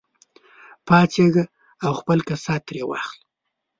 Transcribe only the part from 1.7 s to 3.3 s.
او خپل کسات ترې واخله.